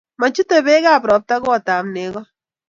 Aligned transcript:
machutei 0.19 0.61
beekab 0.67 1.03
robta 1.09 1.35
kootab 1.43 1.85
nego 1.95 2.21